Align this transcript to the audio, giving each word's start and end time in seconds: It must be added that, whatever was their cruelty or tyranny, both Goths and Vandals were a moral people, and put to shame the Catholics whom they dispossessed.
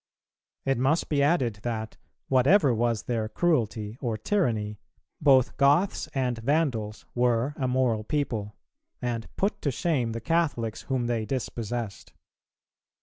It 0.65 0.79
must 0.79 1.09
be 1.09 1.21
added 1.21 1.59
that, 1.61 1.97
whatever 2.27 2.73
was 2.73 3.03
their 3.03 3.29
cruelty 3.29 3.99
or 4.01 4.17
tyranny, 4.17 4.79
both 5.21 5.55
Goths 5.57 6.07
and 6.15 6.39
Vandals 6.39 7.05
were 7.13 7.53
a 7.55 7.67
moral 7.67 8.03
people, 8.03 8.55
and 8.99 9.27
put 9.35 9.61
to 9.61 9.69
shame 9.69 10.13
the 10.13 10.19
Catholics 10.19 10.81
whom 10.89 11.05
they 11.05 11.23
dispossessed. 11.27 12.13